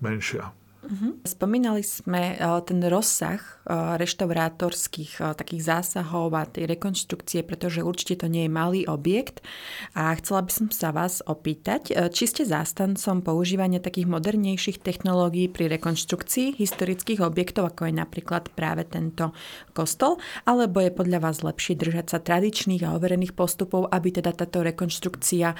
[0.00, 0.56] menšia.
[0.82, 1.14] Uh-huh.
[1.22, 8.18] Spomínali sme uh, ten rozsah uh, reštaurátorských uh, takých zásahov a tej rekonštrukcie, pretože určite
[8.18, 9.46] to nie je malý objekt.
[9.94, 15.70] A chcela by som sa vás opýtať, či ste zástancom používania takých modernejších technológií pri
[15.70, 19.30] rekonštrukcii historických objektov, ako je napríklad práve tento
[19.70, 24.66] kostol, alebo je podľa vás lepšie držať sa tradičných a overených postupov, aby teda táto
[24.66, 25.54] rekonštrukcia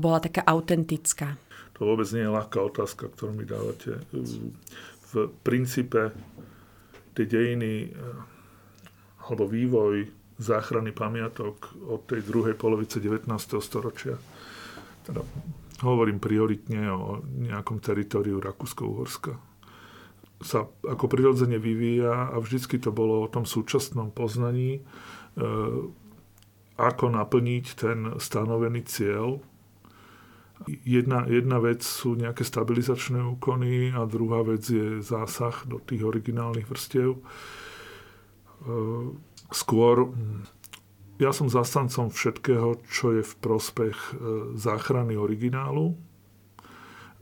[0.00, 1.41] bola taká autentická?
[1.82, 3.98] To vôbec nie je ľahká otázka, ktorú mi dávate.
[5.10, 6.14] V princípe
[7.10, 10.06] tie dejiny eh, alebo vývoj
[10.38, 13.26] záchrany pamiatok od tej druhej polovice 19.
[13.58, 14.14] storočia,
[15.02, 15.26] teda
[15.82, 19.34] hovorím prioritne o nejakom teritoriu Rakúsko-Uhorska,
[20.38, 25.82] sa ako prirodzene vyvíja a vždycky to bolo o tom súčasnom poznaní, eh,
[26.78, 29.42] ako naplniť ten stanovený cieľ
[30.66, 36.68] Jedna, jedna vec sú nejaké stabilizačné úkony a druhá vec je zásah do tých originálnych
[36.68, 37.18] vrstiev.
[37.18, 37.22] E,
[39.50, 40.12] skôr
[41.20, 44.10] ja som zastancom všetkého, čo je v prospech e,
[44.58, 45.94] záchrany originálu.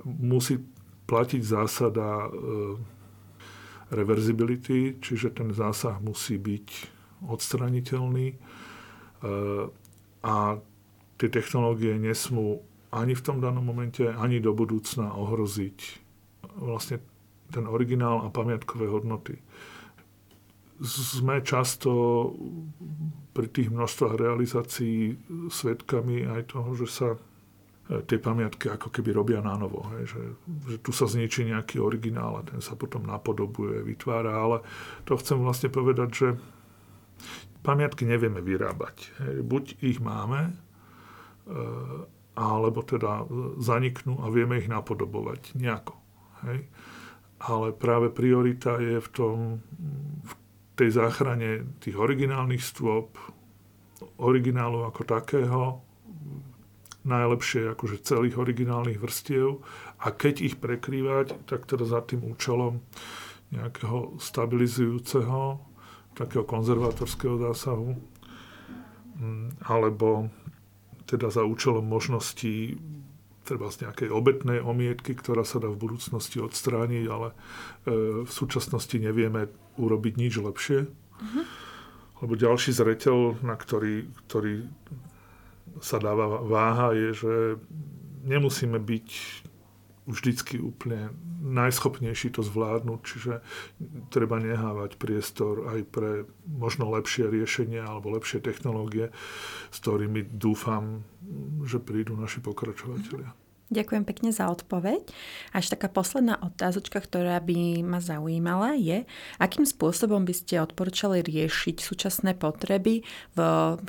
[0.05, 0.61] Musí
[1.05, 2.29] platiť zásada e,
[3.90, 6.68] reverzibility, čiže ten zásah musí byť
[7.26, 8.40] odstraniteľný
[10.24, 10.37] a
[11.20, 15.79] tie technológie nesmú ani v tom danom momente, ani do budúcna ohroziť
[16.59, 16.98] vlastne
[17.50, 19.38] ten originál a pamiatkové hodnoty.
[20.81, 21.90] sme často
[23.31, 25.14] pri tých množstvách realizácií
[25.50, 27.18] svetkami aj toho, že sa e,
[28.07, 29.87] tie pamiatky ako keby robia na novo.
[29.94, 30.22] Hej, že,
[30.66, 34.66] že tu sa zničí nejaký originál a ten sa potom napodobuje, vytvára, ale
[35.07, 36.29] to chcem vlastne povedať, že
[37.61, 38.96] pamiatky nevieme vyrábať.
[39.20, 39.37] Hej.
[39.46, 40.55] Buď ich máme, e,
[42.40, 43.29] alebo teda
[43.61, 45.92] zaniknú a vieme ich napodobovať nejako.
[46.48, 46.64] Hej.
[47.44, 49.37] Ale práve priorita je v tom,
[50.24, 50.33] v
[50.76, 53.20] tej záchrane tých originálnych stôp,
[54.16, 55.85] originálu ako takého,
[57.05, 59.64] najlepšie akože celých originálnych vrstiev
[60.00, 62.81] a keď ich prekrývať, tak teda za tým účelom
[63.50, 65.59] nejakého stabilizujúceho,
[66.12, 67.96] takého konzervatorského zásahu,
[69.16, 70.29] mm, alebo
[71.11, 72.79] teda za účelom možností
[73.42, 77.37] treba z nejakej obetnej omietky, ktorá sa dá v budúcnosti odstrániť, ale e,
[78.23, 80.87] v súčasnosti nevieme urobiť nič lepšie.
[80.87, 81.44] Uh-huh.
[82.23, 84.70] Lebo ďalší zreteľ, na ktorý, ktorý
[85.83, 87.35] sa dáva váha, je, že
[88.29, 89.09] nemusíme byť
[90.12, 93.33] vždycky úplne najschopnejší to zvládnuť, čiže
[94.12, 96.11] treba nehávať priestor aj pre
[96.44, 99.09] možno lepšie riešenia alebo lepšie technológie,
[99.73, 101.07] s ktorými dúfam,
[101.64, 103.39] že prídu naši pokračovateľia.
[103.70, 104.98] Ďakujem pekne za odpoveď.
[105.54, 109.06] Až taká posledná otázočka, ktorá by ma zaujímala, je,
[109.38, 113.06] akým spôsobom by ste odporúčali riešiť súčasné potreby
[113.38, 113.40] v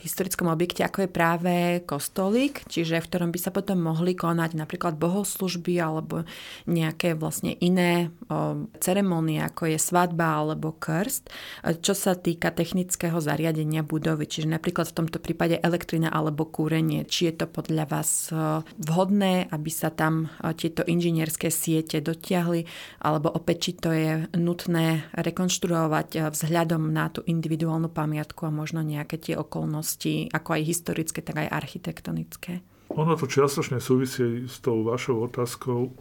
[0.05, 1.53] historickom objekte, ako je práve
[1.89, 6.29] kostolík, čiže v ktorom by sa potom mohli konať napríklad bohoslužby alebo
[6.69, 11.33] nejaké vlastne iné o, ceremonie, ako je svadba alebo krst,
[11.81, 17.01] čo sa týka technického zariadenia budovy, čiže napríklad v tomto prípade elektrina alebo kúrenie.
[17.01, 18.29] Či je to podľa vás
[18.77, 20.27] vhodné, aby sa tam
[20.59, 22.67] tieto inžinierské siete dotiahli,
[23.01, 29.17] alebo opäť či to je nutné rekonštruovať vzhľadom na tú individuálnu pamiatku a možno nejaké
[29.17, 32.61] tie okolnosti, ako aj historické, tak aj architektonické.
[32.91, 35.95] Ono to čiastočne súvisí s tou vašou otázkou,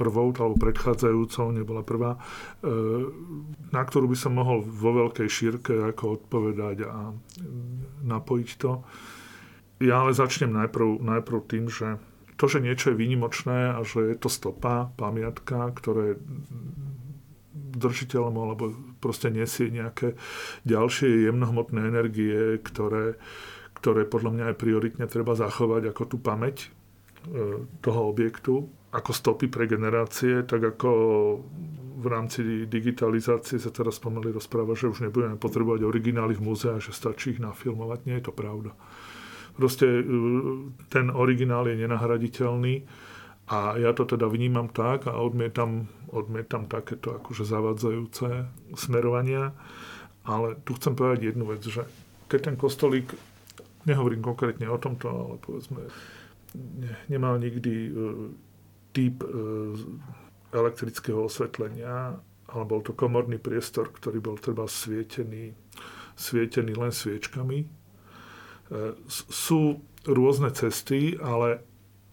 [0.00, 2.18] prvou alebo predchádzajúcou, nebola prvá, e,
[3.68, 7.12] na ktorú by som mohol vo veľkej šírke ako odpovedať a
[8.08, 8.80] napojiť to.
[9.84, 12.00] Ja ale začnem najprv, najprv tým, že
[12.40, 16.16] to, že niečo je výnimočné a že je to stopa, pamiatka, ktoré
[17.76, 18.72] držiteľom alebo
[19.04, 20.16] proste nesie nejaké
[20.64, 23.20] ďalšie jemnohmotné energie, ktoré,
[23.76, 26.68] ktoré podľa mňa aj prioritne treba zachovať ako tú pamäť e,
[27.84, 30.90] toho objektu, ako stopy pre generácie, tak ako
[32.00, 36.96] v rámci digitalizácie sa teraz pomaly rozpráva, že už nebudeme potrebovať originály v múzeách, že
[36.96, 38.08] stačí ich nafilmovať.
[38.08, 38.72] Nie je to pravda.
[39.60, 40.02] Proste e,
[40.88, 42.88] ten originál je nenahraditeľný
[43.52, 49.52] a ja to teda vnímam tak a odmietam, odmietam takéto akože zavadzajúce smerovania.
[50.24, 51.84] Ale tu chcem povedať jednu vec, že
[52.32, 53.12] keď ten kostolík,
[53.84, 55.82] nehovorím konkrétne o tomto, ale povedzme,
[57.12, 57.90] nemal nikdy e,
[58.96, 59.28] typ e,
[60.56, 62.16] elektrického osvetlenia,
[62.48, 65.52] ale bol to komorný priestor, ktorý bol treba svietený,
[66.16, 67.79] svietený len sviečkami,
[69.10, 71.60] sú rôzne cesty, ale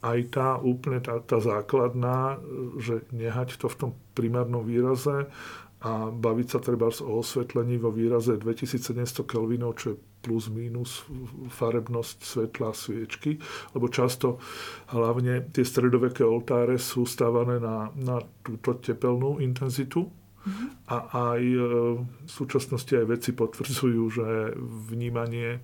[0.02, 2.38] aj tá úplne tá, tá základná,
[2.78, 5.30] že nehať to v tom primárnom výraze
[5.78, 8.98] a baviť sa treba o osvetlení vo výraze 2700
[9.30, 11.06] kelvinov, čo je plus minus
[11.54, 13.38] farebnosť svetla sviečky,
[13.78, 14.41] lebo často
[14.89, 20.67] hlavne tie stredoveké oltáre sú stávané na, na túto tepelnú intenzitu, mm-hmm.
[20.89, 20.98] a
[21.38, 21.60] aj e,
[22.02, 24.58] v súčasnosti aj veci potvrdzujú, že
[24.89, 25.62] vnímanie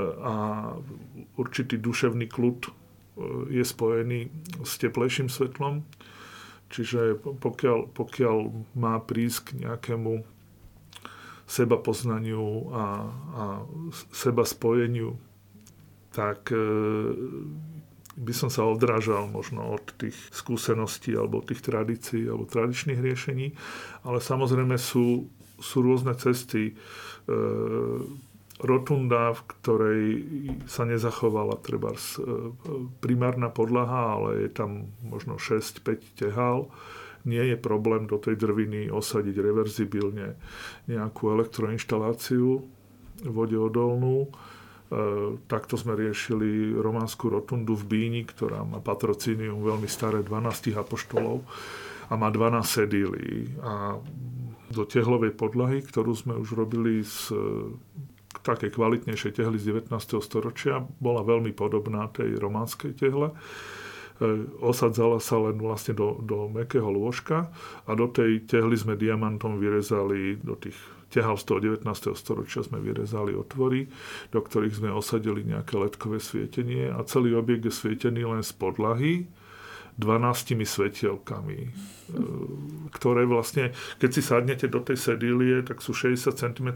[0.00, 0.34] a
[1.36, 2.70] určitý duševný kľud e,
[3.52, 4.20] je spojený
[4.64, 5.84] s teplejším svetlom.
[6.72, 8.36] Čiže pokiaľ, pokiaľ
[8.80, 10.24] má prísť k nejakému
[11.44, 12.84] seba poznaniu a,
[13.36, 13.44] a
[14.08, 15.20] seba spojeniu,
[16.16, 16.64] tak e,
[18.16, 23.52] by som sa odrážal možno od tých skúseností alebo tých tradícií alebo tradičných riešení.
[24.08, 25.28] Ale samozrejme sú,
[25.60, 26.72] sú rôzne cesty.
[26.72, 26.74] E,
[28.62, 30.02] rotunda, v ktorej
[30.70, 31.98] sa nezachovala treba e,
[33.02, 36.70] primárna podlaha, ale je tam možno 6-5 tehál.
[37.26, 40.38] Nie je problém do tej drviny osadiť reverzibilne
[40.90, 42.62] nejakú elektroinštaláciu
[43.26, 44.26] vodeodolnú.
[44.26, 44.28] E,
[45.50, 51.42] takto sme riešili románsku rotundu v Bíni, ktorá má patrocínium veľmi staré 12 apoštolov
[52.10, 53.58] a má 12 sedílí.
[53.62, 53.98] A
[54.72, 57.28] do tehlovej podlahy, ktorú sme už robili z
[58.40, 59.92] také kvalitnejšej tehly z 19.
[60.24, 63.30] storočia bola veľmi podobná tej románskej tehle.
[63.30, 63.34] E,
[64.64, 67.52] osadzala sa len vlastne do, do mekého lôžka
[67.84, 70.76] a do tej tehly sme diamantom vyrezali do tých
[71.12, 71.84] tehal z toho 19.
[72.16, 73.84] storočia sme vyrezali otvory,
[74.32, 79.28] do ktorých sme osadili nejaké letkové svietenie a celý objekt je svietený len z podlahy
[80.00, 81.70] 12 svetielkami, e,
[82.92, 86.68] ktoré vlastne, keď si sadnete do tej sedílie, tak sú 60 cm,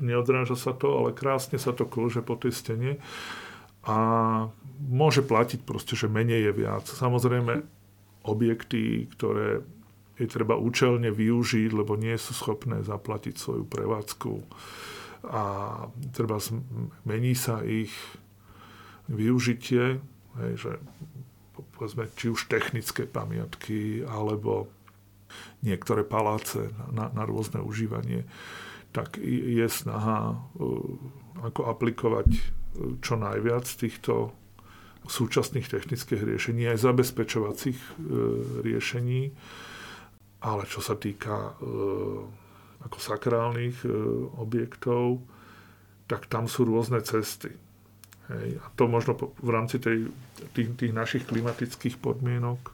[0.00, 2.90] neodráža sa to, ale krásne sa to klže po tej stene.
[3.86, 3.96] A
[4.82, 6.84] môže platiť proste, že menej je viac.
[6.90, 7.62] Samozrejme,
[8.26, 9.62] objekty, ktoré
[10.16, 14.32] je treba účelne využiť, lebo nie sú schopné zaplatiť svoju prevádzku.
[15.28, 15.42] A
[16.16, 16.40] treba
[17.04, 17.92] mení sa ich
[19.06, 20.00] využitie,
[20.40, 20.72] hej, že
[21.76, 24.68] povedzme, či už technické pamiatky, alebo
[25.62, 28.28] niektoré paláce na, na rôzne užívanie,
[28.92, 30.80] tak je snaha uh,
[31.44, 32.40] ako aplikovať uh,
[33.00, 34.32] čo najviac týchto
[35.06, 37.94] súčasných technických riešení, aj zabezpečovacích uh,
[38.64, 39.32] riešení.
[40.36, 41.58] Ale čo sa týka
[42.84, 43.82] ako sakrálnych
[44.38, 45.24] objektov,
[46.06, 47.50] tak tam sú rôzne cesty.
[48.26, 48.58] Hej.
[48.58, 50.10] A to možno v rámci tej,
[50.50, 52.58] tých, tých našich klimatických podmienok.
[52.66, 52.72] E,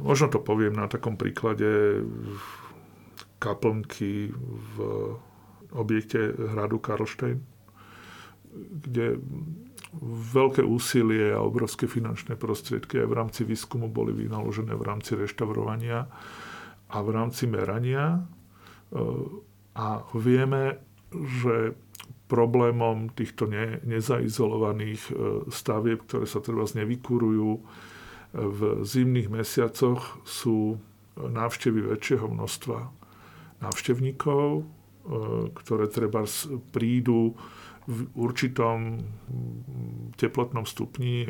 [0.00, 2.00] možno to poviem na takom príklade
[3.36, 4.32] kaplnky
[4.72, 4.76] v
[5.72, 7.38] objekte hradu Karlštejn,
[8.88, 9.20] kde
[10.32, 16.08] veľké úsilie a obrovské finančné prostriedky aj v rámci výskumu boli vynaložené v rámci reštaurovania
[16.88, 18.16] a v rámci merania.
[18.16, 18.22] E,
[19.76, 20.80] a vieme,
[21.12, 21.76] že
[22.32, 25.12] problémom týchto ne, nezaizolovaných e,
[25.52, 27.60] stavieb, ktoré sa treba nevykurujú e,
[28.32, 30.80] v zimných mesiacoch, sú
[31.12, 32.88] návštevy väčšieho množstva
[33.60, 34.62] návštevníkov, e,
[35.52, 36.24] ktoré treba
[36.72, 37.36] prídu
[37.84, 39.04] v určitom
[40.16, 41.28] teplotnom stupni,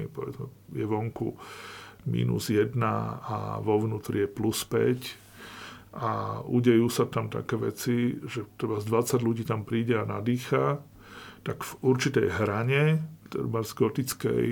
[0.70, 1.34] je vonku
[2.06, 5.18] minus 1 a vo vnútri je plus 5
[5.92, 10.80] a udejú sa tam také veci, že treba z 20 ľudí tam príde a nadýcha
[11.42, 13.02] tak v určitej hrane,
[13.40, 14.44] z gotickej,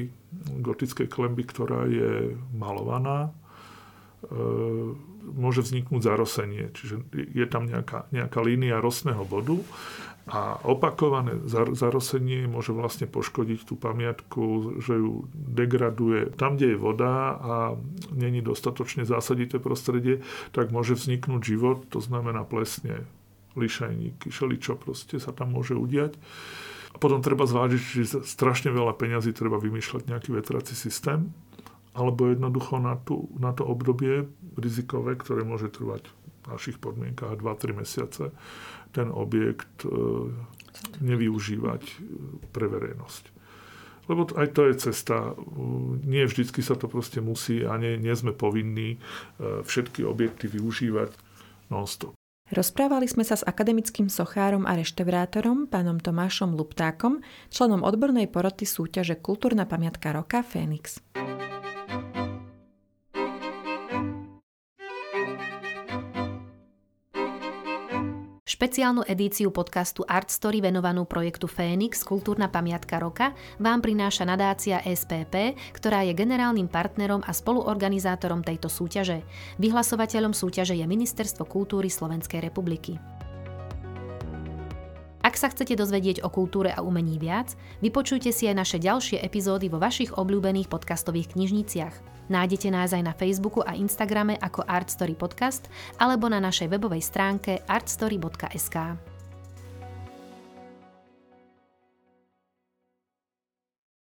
[0.64, 3.30] gotickej klemby, ktorá je malovaná,
[4.24, 4.36] e,
[5.20, 6.72] môže vzniknúť zarosenie.
[6.72, 9.60] Čiže je tam nejaká, nejaká línia rostného bodu
[10.30, 16.30] a opakované zarosenie môže vlastne poškodiť tú pamiatku, že ju degraduje.
[16.38, 17.54] Tam, kde je voda a
[18.14, 20.22] není dostatočne zásadité prostredie,
[20.54, 23.04] tak môže vzniknúť život, to znamená plesne,
[23.58, 26.14] lišajníky, šeličo proste sa tam môže udiať.
[27.00, 31.32] Potom treba zvážiť, že strašne veľa peňazí treba vymýšľať nejaký vetrací systém,
[31.96, 34.28] alebo jednoducho na, tú, na to obdobie
[34.60, 38.30] rizikové, ktoré môže trvať v našich podmienkách 2-3 mesiace,
[38.92, 39.90] ten objekt e,
[41.00, 41.94] nevyužívať e,
[42.52, 43.24] pre verejnosť.
[44.10, 45.38] Lebo aj to je cesta.
[46.02, 48.98] Nie vždycky sa to proste musí a nie, nie sme povinní e,
[49.62, 51.14] všetky objekty využívať
[51.70, 52.19] non-stop.
[52.50, 59.22] Rozprávali sme sa s akademickým sochárom a reštaurátorom, pánom Tomášom Luptákom, členom odbornej poroty súťaže
[59.22, 60.98] Kultúrna pamiatka roka Fénix.
[68.70, 75.58] Špeciálnu edíciu podcastu Art Story venovanú projektu Fénix, kultúrna pamiatka roka, vám prináša nadácia SPP,
[75.74, 79.26] ktorá je generálnym partnerom a spoluorganizátorom tejto súťaže.
[79.58, 82.94] Vyhlasovateľom súťaže je Ministerstvo kultúry Slovenskej republiky.
[85.26, 89.66] Ak sa chcete dozvedieť o kultúre a umení viac, vypočujte si aj naše ďalšie epizódy
[89.66, 92.19] vo vašich obľúbených podcastových knižniciach.
[92.30, 95.66] Nájdete nás aj na Facebooku a Instagrame ako Artstory Podcast
[95.98, 99.09] alebo na našej webovej stránke artstory.sk.